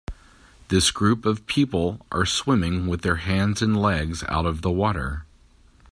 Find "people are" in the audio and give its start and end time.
1.45-2.25